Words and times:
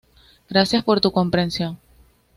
Gracias 0.49 0.83
por 0.83 0.99
tu 0.99 1.11
comprensión. 1.11 1.77